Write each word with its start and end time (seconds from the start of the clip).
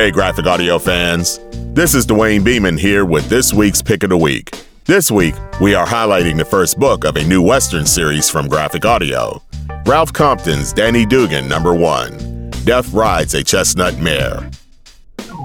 Hey, 0.00 0.10
graphic 0.10 0.46
audio 0.46 0.78
fans. 0.78 1.40
This 1.74 1.94
is 1.94 2.06
Duane 2.06 2.42
Beeman 2.42 2.78
here 2.78 3.04
with 3.04 3.28
this 3.28 3.52
week's 3.52 3.82
Pick 3.82 4.02
of 4.02 4.08
the 4.08 4.16
Week. 4.16 4.50
This 4.86 5.10
week, 5.10 5.34
we 5.60 5.74
are 5.74 5.86
highlighting 5.86 6.38
the 6.38 6.44
first 6.46 6.78
book 6.78 7.04
of 7.04 7.16
a 7.16 7.24
new 7.24 7.42
Western 7.42 7.84
series 7.84 8.30
from 8.30 8.48
Graphic 8.48 8.86
Audio 8.86 9.42
Ralph 9.84 10.10
Compton's 10.10 10.72
Danny 10.72 11.04
Duggin, 11.04 11.46
number 11.46 11.74
one 11.74 12.48
Death 12.64 12.90
Rides 12.94 13.34
a 13.34 13.44
Chestnut 13.44 13.98
Mare. 13.98 14.50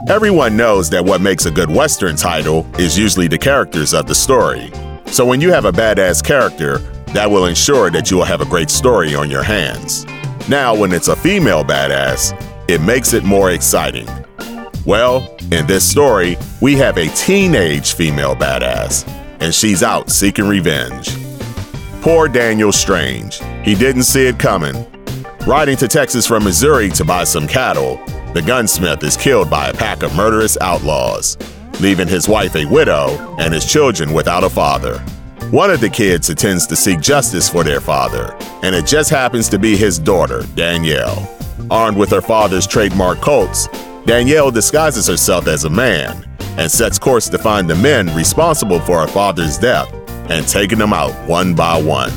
Everyone 0.08 0.56
knows 0.56 0.90
that 0.90 1.04
what 1.04 1.20
makes 1.20 1.46
a 1.46 1.52
good 1.52 1.70
Western 1.70 2.16
title 2.16 2.66
is 2.80 2.98
usually 2.98 3.28
the 3.28 3.38
characters 3.38 3.94
of 3.94 4.08
the 4.08 4.16
story. 4.16 4.72
So 5.08 5.26
when 5.26 5.42
you 5.42 5.52
have 5.52 5.66
a 5.66 5.74
badass 5.74 6.24
character, 6.24 6.78
that 7.08 7.30
will 7.30 7.48
ensure 7.48 7.90
that 7.92 8.10
you 8.10 8.16
will 8.16 8.24
have 8.24 8.40
a 8.40 8.46
great 8.46 8.70
story 8.70 9.16
on 9.16 9.30
your 9.30 9.44
hands. 9.44 10.06
Now, 10.48 10.74
when 10.74 10.94
it's 10.94 11.10
a 11.10 11.16
female 11.18 11.66
badass, 11.66 12.55
it 12.68 12.82
makes 12.82 13.14
it 13.14 13.24
more 13.24 13.52
exciting. 13.52 14.08
Well, 14.86 15.36
in 15.52 15.66
this 15.68 15.84
story, 15.84 16.38
we 16.62 16.74
have 16.76 16.98
a 16.98 17.08
teenage 17.10 17.94
female 17.94 18.36
badass, 18.36 19.08
and 19.40 19.54
she's 19.54 19.84
out 19.84 20.10
seeking 20.10 20.48
revenge. 20.48 21.10
Poor 22.02 22.28
Daniel 22.28 22.72
Strange. 22.72 23.40
He 23.64 23.74
didn't 23.74 24.04
see 24.04 24.28
it 24.28 24.38
coming. 24.38 24.86
Riding 25.48 25.78
to 25.78 25.88
Texas 25.88 26.28
from 26.28 26.44
Missouri 26.44 26.90
to 26.92 27.06
buy 27.06 27.24
some 27.24 27.48
cattle, 27.48 28.00
the 28.34 28.44
gunsmith 28.46 29.04
is 29.04 29.18
killed 29.18 29.50
by 29.50 29.70
a 29.70 29.74
pack 29.74 30.04
of 30.04 30.16
murderous 30.16 30.58
outlaws, 30.62 31.38
leaving 31.82 32.08
his 32.08 32.28
wife 32.28 32.56
a 32.56 32.66
widow 32.66 33.36
and 33.40 33.54
his 33.54 33.66
children 33.66 34.14
without 34.14 34.44
a 34.44 34.50
father. 34.50 35.00
One 35.52 35.70
of 35.70 35.82
the 35.82 35.90
kids 35.90 36.30
attends 36.30 36.66
to 36.68 36.76
seek 36.76 37.00
justice 37.00 37.48
for 37.48 37.64
their 37.64 37.80
father, 37.80 38.36
and 38.64 38.76
it 38.76 38.86
just 38.86 39.10
happens 39.10 39.48
to 39.50 39.60
be 39.60 39.78
his 39.78 40.00
daughter, 40.00 40.44
Danielle. 40.56 41.32
Armed 41.72 41.98
with 41.98 42.12
her 42.12 42.22
father's 42.22 42.68
trademark 42.68 43.20
Colts, 43.22 43.68
Danielle 44.06 44.52
disguises 44.52 45.08
herself 45.08 45.48
as 45.48 45.64
a 45.64 45.70
man 45.70 46.30
and 46.58 46.72
sets 46.72 47.00
course 47.00 47.28
to 47.30 47.38
find 47.38 47.70
the 47.70 47.76
men 47.76 48.14
responsible 48.16 48.80
for 48.80 49.02
her 49.02 49.08
father's 49.08 49.58
death 49.58 49.92
and 50.30 50.48
taking 50.48 50.78
them 50.78 50.94
out 50.94 51.12
one 51.28 51.54
by 51.54 51.82
one. 51.82 52.12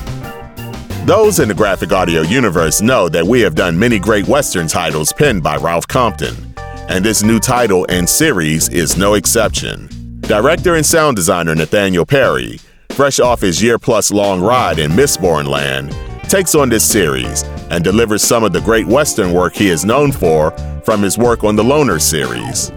Those 1.07 1.41
in 1.41 1.49
the 1.49 1.55
graphic 1.55 1.93
audio 1.93 2.21
universe 2.21 2.83
know 2.83 3.09
that 3.09 3.27
we 3.27 3.41
have 3.41 3.55
done 3.55 3.79
many 3.79 3.99
great 3.99 4.29
Western 4.29 4.67
titles 4.67 5.13
penned 5.13 5.43
by 5.43 5.57
Ralph 5.57 5.89
Compton, 5.89 6.55
and 6.89 7.05
this 7.05 7.23
new 7.23 7.41
title 7.41 7.87
and 7.89 8.09
series 8.09 8.69
is 8.69 8.99
no 8.99 9.15
exception. 9.15 9.89
Director 10.21 10.75
and 10.75 10.85
sound 10.85 11.17
designer 11.17 11.55
Nathaniel 11.55 12.05
Perry, 12.05 12.61
fresh 12.91 13.19
off 13.19 13.41
his 13.41 13.63
year 13.63 13.79
plus 13.79 14.11
long 14.11 14.43
ride 14.43 14.79
in 14.79 14.91
Mistborn 14.91 15.47
Land, 15.47 15.97
takes 16.29 16.55
on 16.55 16.69
this 16.69 16.89
series 16.89 17.43
and 17.71 17.83
delivers 17.83 18.23
some 18.23 18.45
of 18.45 18.53
the 18.53 18.61
great 18.61 18.87
Western 18.87 19.33
work 19.33 19.55
he 19.55 19.69
is 19.69 19.85
known 19.85 20.13
for 20.13 20.51
from 20.85 21.03
his 21.03 21.19
work 21.19 21.45
on 21.45 21.57
the 21.57 21.65
Loner 21.65 21.99
series. 21.99 22.71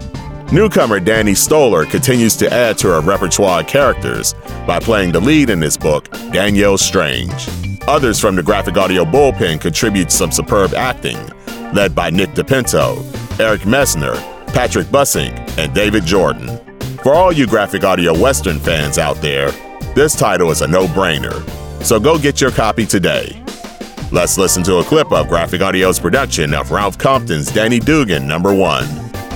Newcomer 0.52 1.00
Danny 1.00 1.34
Stoller 1.34 1.86
continues 1.86 2.36
to 2.36 2.52
add 2.52 2.76
to 2.78 2.88
her 2.88 3.00
repertoire 3.00 3.60
of 3.60 3.66
characters 3.66 4.34
by 4.66 4.78
playing 4.78 5.12
the 5.12 5.20
lead 5.20 5.48
in 5.48 5.60
this 5.60 5.76
book, 5.76 6.10
Danielle 6.30 6.76
Strange. 6.76 7.48
Others 7.88 8.20
from 8.20 8.36
the 8.36 8.42
graphic 8.42 8.76
audio 8.76 9.04
bullpen 9.04 9.60
contribute 9.60 10.12
some 10.12 10.30
superb 10.30 10.74
acting, 10.74 11.18
led 11.72 11.94
by 11.94 12.10
Nick 12.10 12.30
DePinto, 12.30 13.00
Eric 13.40 13.62
Messner, 13.62 14.14
Patrick 14.48 14.86
Bussink, 14.88 15.36
and 15.58 15.74
David 15.74 16.04
Jordan. 16.04 16.58
For 17.02 17.14
all 17.14 17.32
you 17.32 17.46
graphic 17.46 17.82
audio 17.82 18.16
Western 18.16 18.58
fans 18.58 18.98
out 18.98 19.16
there, 19.16 19.50
this 19.94 20.14
title 20.14 20.50
is 20.50 20.60
a 20.60 20.68
no 20.68 20.86
brainer, 20.86 21.42
so 21.82 21.98
go 21.98 22.18
get 22.18 22.40
your 22.40 22.50
copy 22.50 22.84
today. 22.86 23.41
Let's 24.12 24.36
listen 24.36 24.62
to 24.64 24.76
a 24.76 24.84
clip 24.84 25.10
of 25.10 25.26
Graphic 25.26 25.62
Audio's 25.62 25.98
production 25.98 26.52
of 26.52 26.70
Ralph 26.70 26.98
Compton's 26.98 27.50
Danny 27.50 27.80
Duggin 27.80 28.26
number 28.26 28.52
one 28.54 28.84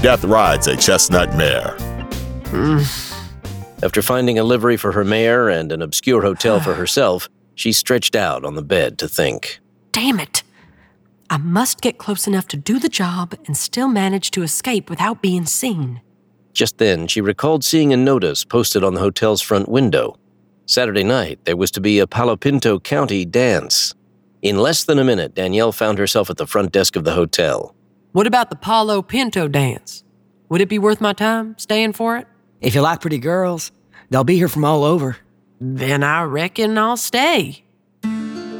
Death 0.02 0.22
Rides 0.22 0.66
a 0.66 0.76
Chestnut 0.76 1.34
Mare. 1.34 1.74
After 3.82 4.02
finding 4.02 4.38
a 4.38 4.44
livery 4.44 4.76
for 4.76 4.92
her 4.92 5.02
mare 5.02 5.48
and 5.48 5.72
an 5.72 5.80
obscure 5.80 6.20
hotel 6.20 6.60
for 6.60 6.74
herself, 6.74 7.26
she 7.54 7.72
stretched 7.72 8.14
out 8.14 8.44
on 8.44 8.54
the 8.54 8.62
bed 8.62 8.98
to 8.98 9.08
think. 9.08 9.60
Damn 9.92 10.20
it. 10.20 10.42
I 11.30 11.38
must 11.38 11.80
get 11.80 11.96
close 11.96 12.26
enough 12.26 12.46
to 12.48 12.58
do 12.58 12.78
the 12.78 12.90
job 12.90 13.34
and 13.46 13.56
still 13.56 13.88
manage 13.88 14.30
to 14.32 14.42
escape 14.42 14.90
without 14.90 15.22
being 15.22 15.46
seen. 15.46 16.02
Just 16.52 16.76
then, 16.76 17.06
she 17.06 17.22
recalled 17.22 17.64
seeing 17.64 17.94
a 17.94 17.96
notice 17.96 18.44
posted 18.44 18.84
on 18.84 18.92
the 18.92 19.00
hotel's 19.00 19.40
front 19.40 19.70
window. 19.70 20.18
Saturday 20.66 21.02
night, 21.02 21.38
there 21.46 21.56
was 21.56 21.70
to 21.70 21.80
be 21.80 21.98
a 21.98 22.06
Palo 22.06 22.36
Pinto 22.36 22.78
County 22.78 23.24
dance. 23.24 23.94
In 24.46 24.58
less 24.58 24.84
than 24.84 25.00
a 25.00 25.02
minute, 25.02 25.34
Danielle 25.34 25.72
found 25.72 25.98
herself 25.98 26.30
at 26.30 26.36
the 26.36 26.46
front 26.46 26.70
desk 26.70 26.94
of 26.94 27.02
the 27.02 27.14
hotel. 27.14 27.74
What 28.12 28.28
about 28.28 28.48
the 28.48 28.54
Palo 28.54 29.02
Pinto 29.02 29.48
dance? 29.48 30.04
Would 30.50 30.60
it 30.60 30.68
be 30.68 30.78
worth 30.78 31.00
my 31.00 31.14
time 31.14 31.58
staying 31.58 31.94
for 31.94 32.16
it? 32.16 32.28
If 32.60 32.72
you 32.72 32.80
like 32.80 33.00
pretty 33.00 33.18
girls, 33.18 33.72
they'll 34.08 34.22
be 34.22 34.36
here 34.36 34.46
from 34.46 34.64
all 34.64 34.84
over. 34.84 35.16
Then 35.60 36.04
I 36.04 36.22
reckon 36.22 36.78
I'll 36.78 36.96
stay. 36.96 37.64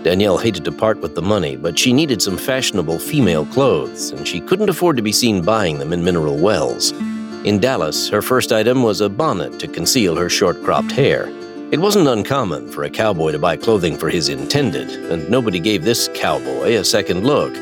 Danielle 0.03 0.39
hated 0.39 0.65
to 0.65 0.73
part 0.73 0.99
with 0.99 1.15
the 1.15 1.23
money, 1.23 1.55
but 1.55 1.79
she 1.79 1.93
needed 1.93 2.21
some 2.21 2.37
fashionable 2.37 2.99
female 2.99 3.47
clothes, 3.47 4.11
and 4.11 4.27
she 4.27 4.41
couldn't 4.41 4.71
afford 4.71 4.97
to 4.97 5.05
be 5.05 5.13
seen 5.13 5.41
buying 5.41 5.79
them 5.79 5.93
in 5.93 6.03
Mineral 6.03 6.37
Wells. 6.37 6.91
In 7.45 7.61
Dallas, 7.61 8.09
her 8.09 8.23
first 8.23 8.51
item 8.51 8.83
was 8.83 9.01
a 9.01 9.09
bonnet 9.09 9.61
to 9.61 9.69
conceal 9.69 10.17
her 10.17 10.29
short 10.29 10.61
cropped 10.65 10.91
hair. 10.91 11.31
It 11.73 11.81
wasn't 11.81 12.07
uncommon 12.07 12.69
for 12.69 12.85
a 12.85 12.91
cowboy 12.91 13.33
to 13.33 13.41
buy 13.41 13.57
clothing 13.57 13.99
for 13.99 14.09
his 14.09 14.29
intended, 14.29 14.89
and 15.11 15.29
nobody 15.29 15.59
gave 15.59 15.83
this 15.83 16.09
cowboy 16.15 16.77
a 16.77 16.85
second 16.85 17.27
look. 17.27 17.53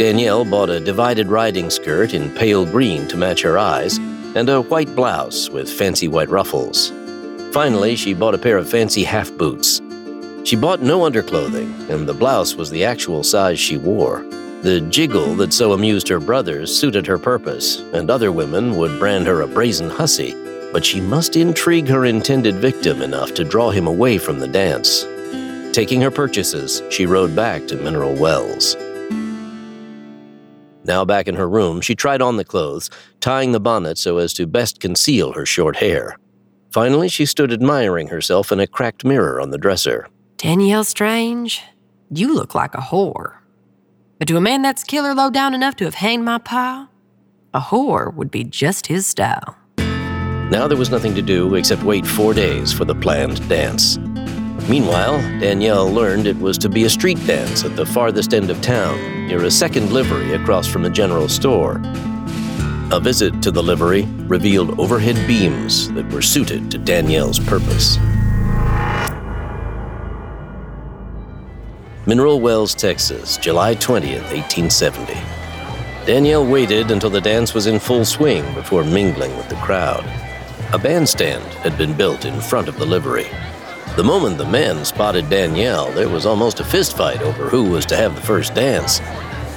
Danielle 0.00 0.44
bought 0.44 0.68
a 0.68 0.80
divided 0.80 1.28
riding 1.28 1.70
skirt 1.70 2.12
in 2.12 2.34
pale 2.34 2.66
green 2.66 3.06
to 3.06 3.16
match 3.16 3.42
her 3.42 3.56
eyes, 3.56 3.98
and 4.34 4.48
a 4.48 4.62
white 4.62 4.92
blouse 4.96 5.48
with 5.48 5.70
fancy 5.70 6.08
white 6.08 6.28
ruffles. 6.28 6.90
Finally, 7.52 7.94
she 7.94 8.14
bought 8.14 8.34
a 8.34 8.38
pair 8.38 8.58
of 8.58 8.68
fancy 8.68 9.04
half 9.04 9.30
boots. 9.38 9.80
She 10.42 10.56
bought 10.56 10.82
no 10.82 11.02
underclothing, 11.02 11.88
and 11.88 12.08
the 12.08 12.14
blouse 12.14 12.56
was 12.56 12.70
the 12.70 12.84
actual 12.84 13.22
size 13.22 13.60
she 13.60 13.76
wore. 13.76 14.24
The 14.62 14.80
jiggle 14.90 15.36
that 15.36 15.52
so 15.52 15.72
amused 15.72 16.08
her 16.08 16.18
brothers 16.18 16.76
suited 16.76 17.06
her 17.06 17.16
purpose, 17.16 17.78
and 17.92 18.10
other 18.10 18.32
women 18.32 18.76
would 18.76 18.98
brand 18.98 19.28
her 19.28 19.42
a 19.42 19.46
brazen 19.46 19.88
hussy 19.88 20.34
but 20.72 20.84
she 20.84 21.00
must 21.00 21.36
intrigue 21.36 21.88
her 21.88 22.04
intended 22.04 22.56
victim 22.56 23.02
enough 23.02 23.34
to 23.34 23.44
draw 23.44 23.70
him 23.70 23.86
away 23.86 24.18
from 24.18 24.38
the 24.38 24.48
dance. 24.48 25.06
Taking 25.74 26.00
her 26.00 26.10
purchases, 26.10 26.82
she 26.90 27.06
rode 27.06 27.36
back 27.36 27.66
to 27.68 27.76
Mineral 27.76 28.14
Wells. 28.14 28.76
Now 30.84 31.04
back 31.04 31.26
in 31.28 31.34
her 31.34 31.48
room, 31.48 31.80
she 31.80 31.94
tried 31.94 32.22
on 32.22 32.36
the 32.36 32.44
clothes, 32.44 32.90
tying 33.20 33.52
the 33.52 33.60
bonnet 33.60 33.98
so 33.98 34.18
as 34.18 34.32
to 34.34 34.46
best 34.46 34.80
conceal 34.80 35.32
her 35.32 35.44
short 35.44 35.76
hair. 35.76 36.16
Finally, 36.70 37.08
she 37.08 37.26
stood 37.26 37.52
admiring 37.52 38.08
herself 38.08 38.52
in 38.52 38.60
a 38.60 38.66
cracked 38.66 39.04
mirror 39.04 39.40
on 39.40 39.50
the 39.50 39.58
dresser. 39.58 40.08
Danielle 40.36 40.84
Strange, 40.84 41.62
you 42.10 42.32
look 42.32 42.54
like 42.54 42.74
a 42.74 42.78
whore. 42.78 43.38
But 44.18 44.28
to 44.28 44.36
a 44.36 44.40
man 44.40 44.62
that's 44.62 44.84
killer 44.84 45.14
low 45.14 45.30
down 45.30 45.54
enough 45.54 45.76
to 45.76 45.84
have 45.84 45.94
hanged 45.94 46.24
my 46.24 46.38
pa, 46.38 46.88
a 47.52 47.60
whore 47.60 48.14
would 48.14 48.30
be 48.30 48.44
just 48.44 48.86
his 48.86 49.06
style. 49.06 49.56
Now 50.50 50.68
there 50.68 50.78
was 50.78 50.90
nothing 50.90 51.12
to 51.16 51.22
do 51.22 51.56
except 51.56 51.82
wait 51.82 52.06
four 52.06 52.32
days 52.32 52.72
for 52.72 52.84
the 52.84 52.94
planned 52.94 53.46
dance. 53.48 53.98
Meanwhile, 54.68 55.18
Danielle 55.40 55.90
learned 55.90 56.28
it 56.28 56.38
was 56.38 56.56
to 56.58 56.68
be 56.68 56.84
a 56.84 56.90
street 56.90 57.18
dance 57.26 57.64
at 57.64 57.74
the 57.74 57.84
farthest 57.84 58.32
end 58.32 58.48
of 58.48 58.62
town, 58.62 59.26
near 59.26 59.44
a 59.44 59.50
second 59.50 59.92
livery 59.92 60.34
across 60.34 60.68
from 60.68 60.82
the 60.82 60.90
general 60.90 61.28
store. 61.28 61.80
A 62.92 63.00
visit 63.00 63.42
to 63.42 63.50
the 63.50 63.62
livery 63.62 64.04
revealed 64.28 64.78
overhead 64.78 65.16
beams 65.26 65.92
that 65.94 66.08
were 66.12 66.22
suited 66.22 66.70
to 66.70 66.78
Danielle's 66.78 67.40
purpose. 67.40 67.96
Mineral 72.06 72.38
Wells, 72.38 72.72
Texas, 72.72 73.36
July 73.36 73.74
20th, 73.74 74.30
1870. 74.30 75.14
Danielle 76.06 76.46
waited 76.46 76.92
until 76.92 77.10
the 77.10 77.20
dance 77.20 77.52
was 77.52 77.66
in 77.66 77.80
full 77.80 78.04
swing 78.04 78.44
before 78.54 78.84
mingling 78.84 79.36
with 79.36 79.48
the 79.48 79.56
crowd. 79.56 80.04
A 80.72 80.78
bandstand 80.78 81.44
had 81.62 81.78
been 81.78 81.96
built 81.96 82.24
in 82.24 82.40
front 82.40 82.66
of 82.66 82.76
the 82.76 82.84
livery. 82.84 83.28
The 83.94 84.02
moment 84.02 84.36
the 84.36 84.44
men 84.44 84.84
spotted 84.84 85.30
Danielle, 85.30 85.92
there 85.92 86.08
was 86.08 86.26
almost 86.26 86.58
a 86.58 86.64
fistfight 86.64 87.20
over 87.20 87.48
who 87.48 87.70
was 87.70 87.86
to 87.86 87.96
have 87.96 88.16
the 88.16 88.20
first 88.20 88.52
dance. 88.52 89.00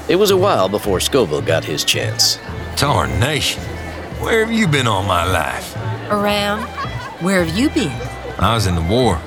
It 0.07 0.17
was 0.17 0.29
a 0.29 0.37
while 0.37 0.69
before 0.69 0.99
Scoville 0.99 1.41
got 1.41 1.65
his 1.65 1.83
chance. 1.83 2.37
Tarnation. 2.75 3.63
Where 4.21 4.45
have 4.45 4.51
you 4.51 4.67
been 4.67 4.85
all 4.85 5.01
my 5.01 5.25
life? 5.25 5.75
Around? 6.11 6.67
Where 7.23 7.43
have 7.43 7.57
you 7.57 7.69
been? 7.71 7.91
I 8.37 8.53
was 8.53 8.67
in 8.67 8.75
the 8.75 8.81
war. 8.81 9.19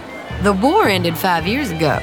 The 0.42 0.52
war 0.52 0.86
ended 0.86 1.18
five 1.18 1.48
years 1.48 1.72
ago. 1.72 1.98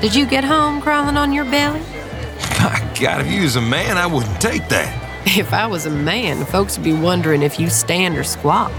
Did 0.00 0.14
you 0.14 0.24
get 0.24 0.42
home 0.42 0.80
crawling 0.80 1.18
on 1.18 1.34
your 1.34 1.44
belly? 1.44 1.80
My 2.60 2.92
God, 2.98 3.20
if 3.20 3.30
you 3.30 3.42
was 3.42 3.56
a 3.56 3.60
man, 3.60 3.98
I 3.98 4.06
wouldn't 4.06 4.40
take 4.40 4.68
that. 4.68 5.26
If 5.36 5.52
I 5.52 5.66
was 5.66 5.84
a 5.84 5.90
man, 5.90 6.46
folks 6.46 6.78
would 6.78 6.84
be 6.84 6.94
wondering 6.94 7.42
if 7.42 7.60
you 7.60 7.68
stand 7.68 8.16
or 8.16 8.24
squat. 8.24 8.72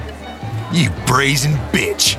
You 0.71 0.89
brazen 1.05 1.53
bitch. 1.71 2.17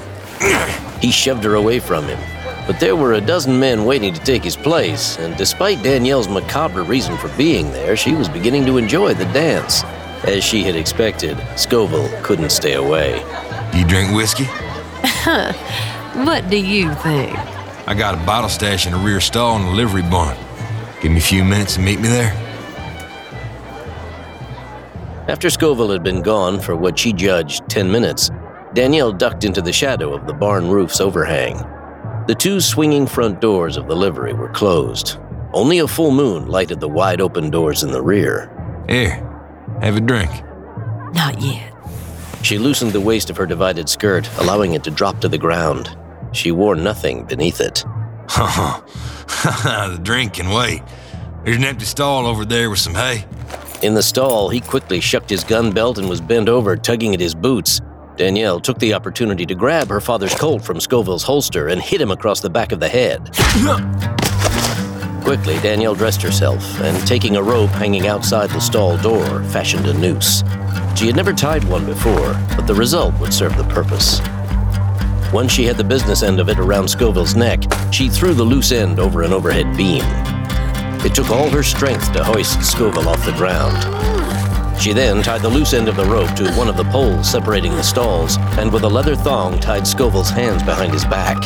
He 1.00 1.11
shoved 1.11 1.44
her 1.44 1.55
away 1.55 1.79
from 1.79 2.06
him. 2.06 2.19
But 2.67 2.81
there 2.81 2.97
were 2.97 3.14
a 3.14 3.20
dozen 3.20 3.58
men 3.58 3.85
waiting 3.85 4.12
to 4.12 4.20
take 4.20 4.44
his 4.44 4.56
place, 4.56 5.19
and 5.19 5.37
despite 5.37 5.82
Danielle's 5.82 6.29
macabre 6.29 6.82
reason 6.82 7.17
for 7.17 7.29
being 7.37 7.70
there, 7.73 7.97
she 7.97 8.14
was 8.14 8.29
beginning 8.29 8.67
to 8.67 8.76
enjoy 8.76 9.14
the 9.14 9.25
dance. 9.26 9.82
As 10.25 10.44
she 10.44 10.62
had 10.62 10.76
expected, 10.76 11.38
Scoville 11.56 12.11
couldn't 12.23 12.50
stay 12.50 12.75
away. 12.75 13.25
You 13.75 13.87
drink 13.87 14.14
whiskey? 14.14 14.47
What 16.14 16.50
do 16.50 16.56
you 16.56 16.93
think? 16.97 17.38
I 17.87 17.94
got 17.97 18.14
a 18.20 18.26
bottle 18.26 18.50
stash 18.50 18.85
in 18.85 18.93
the 18.93 18.99
rear 18.99 19.20
stall 19.20 19.56
in 19.56 19.64
the 19.64 19.70
livery 19.70 20.02
barn. 20.02 20.37
Give 21.00 21.12
me 21.12 21.19
a 21.19 21.23
few 21.23 21.44
minutes 21.44 21.76
and 21.76 21.85
meet 21.85 22.00
me 22.00 22.08
there. 22.08 22.32
After 25.29 25.49
Scoville 25.49 25.91
had 25.93 26.02
been 26.02 26.20
gone 26.20 26.58
for 26.58 26.75
what 26.75 26.99
she 26.99 27.12
judged 27.12 27.69
10 27.69 27.91
minutes, 27.91 28.29
Danielle 28.72 29.12
ducked 29.12 29.44
into 29.44 29.61
the 29.61 29.72
shadow 29.72 30.14
of 30.14 30.26
the 30.26 30.32
barn 30.32 30.69
roof's 30.69 31.00
overhang. 31.00 31.56
The 32.28 32.37
two 32.37 32.61
swinging 32.61 33.06
front 33.06 33.40
doors 33.40 33.76
of 33.76 33.88
the 33.88 33.96
livery 33.96 34.32
were 34.32 34.50
closed. 34.50 35.19
Only 35.52 35.81
a 35.81 35.88
full 35.88 36.12
moon 36.12 36.46
lighted 36.46 36.78
the 36.78 36.88
wide 36.88 37.20
open 37.20 37.50
doors 37.50 37.82
in 37.82 37.90
the 37.90 38.02
rear. 38.02 38.49
Here, 38.88 39.26
have 39.82 39.96
a 39.96 40.00
drink. 40.00 40.31
Not 41.12 41.40
yet. 41.40 41.72
She 42.43 42.58
loosened 42.58 42.93
the 42.93 43.00
waist 43.00 43.28
of 43.31 43.37
her 43.37 43.46
divided 43.46 43.88
skirt, 43.88 44.31
allowing 44.38 44.75
it 44.75 44.84
to 44.84 44.90
drop 44.90 45.20
to 45.20 45.28
the 45.28 45.38
ground. 45.38 45.96
She 46.32 46.52
wore 46.52 46.76
nothing 46.76 47.25
beneath 47.25 47.61
it. 47.61 47.84
the 48.28 49.99
drink 50.00 50.34
can 50.34 50.50
wait. 50.50 50.82
There's 51.44 51.56
an 51.56 51.64
empty 51.64 51.87
stall 51.87 52.26
over 52.26 52.44
there 52.44 52.70
with 52.70 52.78
some 52.78 52.94
hay. 52.94 53.25
In 53.82 53.94
the 53.94 54.02
stall, 54.02 54.49
he 54.49 54.61
quickly 54.61 55.00
shucked 55.00 55.31
his 55.31 55.43
gun 55.43 55.73
belt 55.73 55.99
and 55.99 56.08
was 56.08 56.20
bent 56.20 56.49
over, 56.49 56.76
tugging 56.76 57.14
at 57.14 57.20
his 57.20 57.34
boots. 57.34 57.81
Danielle 58.20 58.61
took 58.61 58.78
the 58.78 58.93
opportunity 58.93 59.46
to 59.46 59.55
grab 59.55 59.88
her 59.88 59.99
father's 59.99 60.34
Colt 60.34 60.62
from 60.62 60.78
Scoville's 60.78 61.22
holster 61.22 61.69
and 61.69 61.81
hit 61.81 62.02
him 62.02 62.11
across 62.11 62.40
the 62.40 62.50
back 62.50 62.70
of 62.70 62.78
the 62.78 62.87
head. 62.87 63.31
Quickly, 65.25 65.58
Danielle 65.61 65.94
dressed 65.94 66.20
herself 66.20 66.62
and, 66.82 67.06
taking 67.06 67.37
a 67.37 67.43
rope 67.43 67.70
hanging 67.70 68.08
outside 68.08 68.50
the 68.50 68.61
stall 68.61 68.99
door, 68.99 69.43
fashioned 69.44 69.87
a 69.87 69.94
noose. 69.94 70.44
She 70.94 71.06
had 71.06 71.17
never 71.17 71.32
tied 71.32 71.64
one 71.64 71.87
before, 71.87 72.38
but 72.56 72.67
the 72.67 72.75
result 72.75 73.19
would 73.20 73.32
serve 73.32 73.56
the 73.56 73.64
purpose. 73.64 74.20
Once 75.32 75.50
she 75.50 75.64
had 75.64 75.78
the 75.78 75.82
business 75.82 76.23
end 76.23 76.40
of 76.40 76.50
it 76.50 76.58
around 76.58 76.88
Scoville's 76.88 77.34
neck, 77.34 77.62
she 77.90 78.11
threw 78.11 78.34
the 78.34 78.44
loose 78.44 78.70
end 78.70 78.99
over 78.99 79.23
an 79.23 79.32
overhead 79.32 79.75
beam. 79.78 80.05
It 81.06 81.14
took 81.14 81.31
all 81.31 81.49
her 81.49 81.62
strength 81.62 82.12
to 82.12 82.23
hoist 82.23 82.62
Scoville 82.62 83.08
off 83.08 83.25
the 83.25 83.32
ground. 83.32 84.50
She 84.80 84.94
then 84.94 85.22
tied 85.22 85.42
the 85.42 85.48
loose 85.48 85.74
end 85.74 85.88
of 85.88 85.96
the 85.96 86.06
rope 86.06 86.34
to 86.36 86.50
one 86.52 86.66
of 86.66 86.78
the 86.78 86.84
poles 86.84 87.30
separating 87.30 87.72
the 87.72 87.82
stalls, 87.82 88.38
and 88.58 88.72
with 88.72 88.82
a 88.84 88.88
leather 88.88 89.14
thong 89.14 89.60
tied 89.60 89.86
Scoville's 89.86 90.30
hands 90.30 90.62
behind 90.62 90.94
his 90.94 91.04
back. 91.04 91.36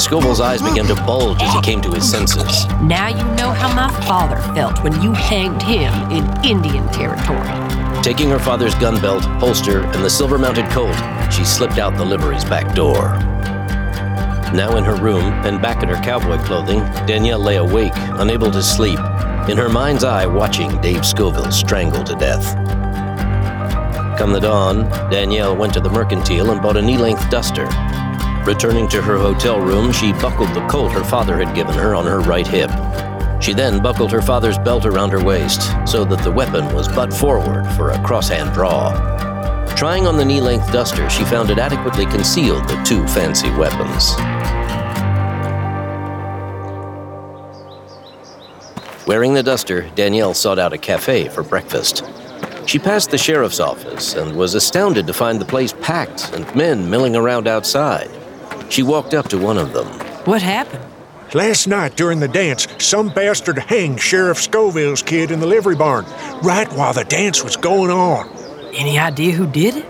Scoville's 0.00 0.40
eyes 0.40 0.62
began 0.62 0.86
to 0.86 0.94
bulge 0.94 1.42
as 1.42 1.52
he 1.52 1.60
came 1.60 1.82
to 1.82 1.90
his 1.90 2.10
senses. 2.10 2.66
Now 2.80 3.08
you 3.08 3.22
know 3.36 3.50
how 3.50 3.74
my 3.74 3.90
father 4.06 4.40
felt 4.54 4.82
when 4.82 5.02
you 5.02 5.12
hanged 5.12 5.60
him 5.60 5.92
in 6.10 6.24
Indian 6.42 6.88
territory. 6.88 8.02
Taking 8.02 8.30
her 8.30 8.38
father's 8.38 8.74
gun 8.76 8.98
belt, 9.02 9.24
holster, 9.24 9.84
and 9.84 10.02
the 10.02 10.08
silver 10.08 10.38
mounted 10.38 10.70
Colt, 10.70 10.96
she 11.30 11.44
slipped 11.44 11.78
out 11.78 11.98
the 11.98 12.04
livery's 12.04 12.46
back 12.46 12.74
door. 12.74 13.18
Now 14.54 14.78
in 14.78 14.84
her 14.84 14.96
room 14.96 15.34
and 15.44 15.60
back 15.60 15.82
in 15.82 15.90
her 15.90 16.02
cowboy 16.02 16.38
clothing, 16.38 16.80
Danielle 17.06 17.40
lay 17.40 17.56
awake, 17.56 17.92
unable 17.94 18.50
to 18.50 18.62
sleep, 18.62 18.98
in 19.48 19.56
her 19.56 19.68
mind's 19.68 20.04
eye 20.04 20.26
watching 20.26 20.78
Dave 20.80 21.06
Scoville 21.06 21.50
strangled 21.50 22.06
to 22.06 22.14
death. 22.16 22.54
Come 24.18 24.32
the 24.32 24.40
dawn, 24.40 24.88
Danielle 25.10 25.56
went 25.56 25.72
to 25.74 25.80
the 25.80 25.88
mercantile 25.88 26.50
and 26.50 26.60
bought 26.60 26.76
a 26.76 26.82
knee 26.82 26.98
length 26.98 27.30
duster. 27.30 27.64
Returning 28.44 28.88
to 28.88 29.00
her 29.00 29.16
hotel 29.16 29.60
room, 29.60 29.92
she 29.92 30.12
buckled 30.12 30.54
the 30.54 30.66
Colt 30.68 30.92
her 30.92 31.04
father 31.04 31.36
had 31.42 31.54
given 31.54 31.74
her 31.74 31.94
on 31.94 32.04
her 32.04 32.20
right 32.20 32.46
hip. 32.46 32.70
She 33.40 33.54
then 33.54 33.82
buckled 33.82 34.12
her 34.12 34.22
father's 34.22 34.58
belt 34.58 34.84
around 34.84 35.10
her 35.10 35.24
waist 35.24 35.62
so 35.86 36.04
that 36.04 36.22
the 36.24 36.32
weapon 36.32 36.74
was 36.74 36.88
butt 36.88 37.12
forward 37.12 37.66
for 37.76 37.90
a 37.90 37.98
crosshand 37.98 38.52
draw. 38.52 38.92
Trying 39.76 40.06
on 40.06 40.16
the 40.16 40.24
knee 40.24 40.40
length 40.40 40.72
duster, 40.72 41.08
she 41.08 41.24
found 41.24 41.50
it 41.50 41.58
adequately 41.58 42.04
concealed 42.06 42.68
the 42.68 42.82
two 42.84 43.06
fancy 43.06 43.50
weapons. 43.50 44.14
Wearing 49.08 49.32
the 49.32 49.42
duster, 49.42 49.88
Danielle 49.94 50.34
sought 50.34 50.58
out 50.58 50.74
a 50.74 50.76
cafe 50.78 51.30
for 51.30 51.42
breakfast. 51.42 52.04
She 52.66 52.78
passed 52.78 53.10
the 53.10 53.16
sheriff's 53.16 53.58
office 53.58 54.12
and 54.12 54.36
was 54.36 54.54
astounded 54.54 55.06
to 55.06 55.14
find 55.14 55.40
the 55.40 55.46
place 55.46 55.72
packed 55.80 56.30
and 56.34 56.54
men 56.54 56.90
milling 56.90 57.16
around 57.16 57.48
outside. 57.48 58.10
She 58.68 58.82
walked 58.82 59.14
up 59.14 59.26
to 59.28 59.38
one 59.38 59.56
of 59.56 59.72
them. 59.72 59.86
What 60.26 60.42
happened? 60.42 60.84
Last 61.32 61.66
night 61.66 61.96
during 61.96 62.20
the 62.20 62.28
dance, 62.28 62.68
some 62.76 63.08
bastard 63.08 63.58
hanged 63.58 63.98
Sheriff 63.98 64.42
Scoville's 64.42 65.00
kid 65.00 65.30
in 65.30 65.40
the 65.40 65.46
livery 65.46 65.74
barn, 65.74 66.04
right 66.42 66.70
while 66.74 66.92
the 66.92 67.04
dance 67.04 67.42
was 67.42 67.56
going 67.56 67.90
on. 67.90 68.28
Any 68.74 68.98
idea 68.98 69.32
who 69.32 69.46
did 69.46 69.76
it? 69.76 69.86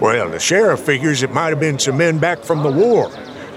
Well, 0.00 0.28
the 0.28 0.40
sheriff 0.40 0.80
figures 0.80 1.22
it 1.22 1.32
might 1.32 1.50
have 1.50 1.60
been 1.60 1.78
some 1.78 1.98
men 1.98 2.18
back 2.18 2.42
from 2.42 2.64
the 2.64 2.72
war. 2.72 3.12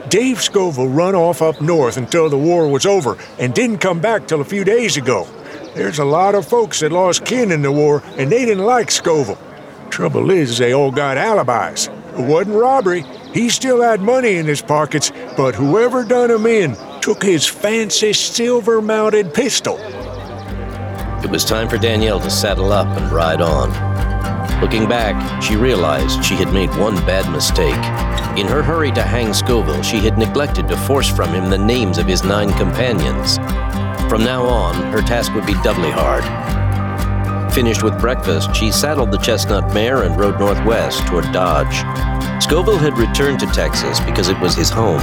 Dave 0.09 0.41
Scoville 0.41 0.89
run 0.89 1.13
off 1.13 1.43
up 1.43 1.61
north 1.61 1.97
until 1.97 2.29
the 2.29 2.37
war 2.37 2.67
was 2.67 2.87
over 2.87 3.15
and 3.37 3.53
didn't 3.53 3.77
come 3.77 3.99
back 3.99 4.27
till 4.27 4.41
a 4.41 4.45
few 4.45 4.63
days 4.63 4.97
ago. 4.97 5.27
There's 5.75 5.99
a 5.99 6.05
lot 6.05 6.33
of 6.33 6.47
folks 6.47 6.79
that 6.79 6.91
lost 6.91 7.25
kin 7.25 7.51
in 7.51 7.61
the 7.61 7.71
war, 7.71 8.01
and 8.17 8.31
they 8.31 8.43
didn't 8.43 8.65
like 8.65 8.89
Scoville. 8.89 9.37
Trouble 9.91 10.31
is, 10.31 10.57
they 10.57 10.73
all 10.73 10.91
got 10.91 11.17
alibis. 11.17 11.87
It 11.87 12.25
wasn't 12.25 12.55
robbery. 12.55 13.03
He 13.33 13.49
still 13.49 13.83
had 13.83 14.01
money 14.01 14.37
in 14.37 14.47
his 14.47 14.63
pockets, 14.63 15.11
but 15.37 15.53
whoever 15.53 16.03
done 16.03 16.31
him 16.31 16.47
in 16.47 16.75
took 17.01 17.21
his 17.21 17.45
fancy 17.45 18.13
silver 18.13 18.81
mounted 18.81 19.31
pistol. 19.33 19.77
It 21.23 21.29
was 21.29 21.45
time 21.45 21.69
for 21.69 21.77
Danielle 21.77 22.19
to 22.21 22.31
saddle 22.31 22.71
up 22.71 22.87
and 22.87 23.11
ride 23.11 23.41
on. 23.41 23.88
Looking 24.61 24.89
back, 24.89 25.41
she 25.41 25.55
realized 25.55 26.23
she 26.23 26.35
had 26.35 26.53
made 26.53 26.69
one 26.71 26.95
bad 27.05 27.31
mistake. 27.31 27.73
In 28.37 28.45
her 28.47 28.61
hurry 28.61 28.91
to 28.91 29.01
hang 29.01 29.33
Scoville, 29.33 29.81
she 29.83 29.99
had 29.99 30.17
neglected 30.17 30.67
to 30.67 30.75
force 30.75 31.09
from 31.09 31.33
him 31.33 31.49
the 31.49 31.57
names 31.57 31.97
of 31.97 32.05
his 32.05 32.25
nine 32.25 32.51
companions. 32.53 33.37
From 34.09 34.23
now 34.23 34.43
on, 34.43 34.75
her 34.91 35.01
task 35.01 35.33
would 35.33 35.45
be 35.45 35.53
doubly 35.63 35.91
hard. 35.91 36.23
Finished 37.53 37.83
with 37.83 37.99
breakfast, 37.99 38.53
she 38.53 38.69
saddled 38.69 39.11
the 39.11 39.17
chestnut 39.17 39.73
mare 39.73 40.03
and 40.03 40.19
rode 40.19 40.39
northwest 40.39 41.07
toward 41.07 41.31
Dodge. 41.31 41.83
Scoville 42.43 42.77
had 42.77 42.97
returned 42.97 43.39
to 43.39 43.47
Texas 43.47 43.99
because 44.01 44.27
it 44.27 44.39
was 44.39 44.55
his 44.55 44.69
home. 44.69 45.01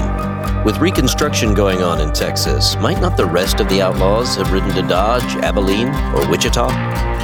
With 0.65 0.79
Reconstruction 0.79 1.55
going 1.55 1.83
on 1.83 2.01
in 2.01 2.13
Texas, 2.13 2.77
might 2.77 3.01
not 3.01 3.17
the 3.17 3.25
rest 3.25 3.61
of 3.61 3.69
the 3.69 3.81
outlaws 3.81 4.37
have 4.37 4.53
ridden 4.53 4.75
to 4.75 4.83
Dodge, 4.83 5.37
Abilene, 5.43 5.89
or 6.15 6.29
Wichita? 6.31 7.16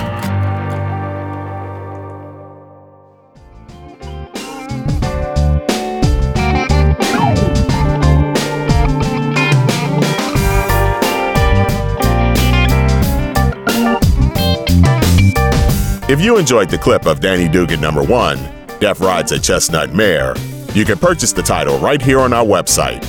If 16.12 16.20
you 16.20 16.36
enjoyed 16.36 16.68
the 16.68 16.76
clip 16.76 17.06
of 17.06 17.20
Danny 17.20 17.48
Duggin 17.48 17.80
number 17.80 18.02
one, 18.02 18.36
Death 18.80 19.00
Rides 19.00 19.32
a 19.32 19.38
Chestnut 19.38 19.94
Mare, 19.94 20.34
you 20.74 20.84
can 20.84 20.98
purchase 20.98 21.32
the 21.32 21.40
title 21.40 21.78
right 21.78 22.02
here 22.02 22.20
on 22.20 22.34
our 22.34 22.44
website, 22.44 23.02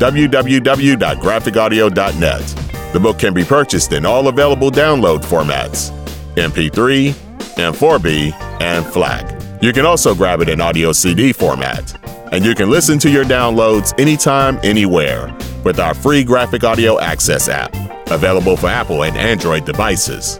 www.graphicaudio.net. 0.00 2.92
The 2.92 2.98
book 2.98 3.20
can 3.20 3.34
be 3.34 3.44
purchased 3.44 3.92
in 3.92 4.04
all 4.04 4.26
available 4.26 4.72
download 4.72 5.20
formats 5.20 5.92
MP3, 6.34 7.12
M4B, 7.54 8.32
and 8.60 8.84
FLAC. 8.84 9.62
You 9.62 9.72
can 9.72 9.86
also 9.86 10.12
grab 10.12 10.40
it 10.40 10.48
in 10.48 10.60
audio 10.60 10.90
CD 10.90 11.32
format. 11.32 11.96
And 12.32 12.44
you 12.44 12.56
can 12.56 12.68
listen 12.68 12.98
to 12.98 13.08
your 13.08 13.24
downloads 13.24 13.96
anytime, 13.96 14.58
anywhere 14.64 15.32
with 15.62 15.78
our 15.78 15.94
free 15.94 16.24
Graphic 16.24 16.64
Audio 16.64 16.98
Access 16.98 17.48
app, 17.48 17.72
available 18.10 18.56
for 18.56 18.66
Apple 18.66 19.04
and 19.04 19.16
Android 19.16 19.64
devices. 19.64 20.36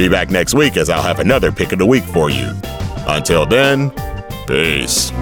Be 0.00 0.08
back 0.08 0.30
next 0.30 0.54
week 0.54 0.78
as 0.78 0.88
I'll 0.88 1.02
have 1.02 1.18
another 1.18 1.52
pick 1.52 1.72
of 1.72 1.78
the 1.78 1.84
week 1.84 2.04
for 2.04 2.30
you. 2.30 2.54
Until 3.06 3.44
then, 3.44 3.90
peace. 4.46 5.12